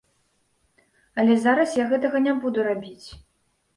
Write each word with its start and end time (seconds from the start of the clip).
Але 1.23 1.33
зараз 1.43 1.75
я 1.81 1.85
гэтага 1.91 2.17
не 2.29 2.33
буду 2.47 2.59
рабіць. 2.73 3.07